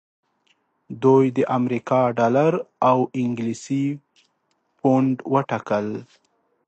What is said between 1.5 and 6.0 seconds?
امریکا ډالر او انګلیسي پونډ وټاکل.